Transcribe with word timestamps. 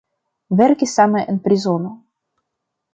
Verkis 0.61 0.95
same 1.01 1.21
en 1.35 1.39
prizono. 1.47 1.91